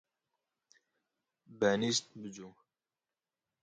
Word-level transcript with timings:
Benîşt 1.59 2.05
biçû 2.21 2.49